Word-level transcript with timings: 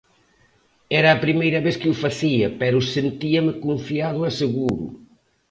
Era 0.99 1.09
a 1.13 1.21
primeira 1.25 1.59
vez 1.65 1.75
que 1.81 1.89
o 1.93 1.99
facía, 2.03 2.47
pero 2.61 2.87
sentíame 2.95 3.53
confiado 3.65 4.19
e 4.29 4.31
seguro. 4.41 4.83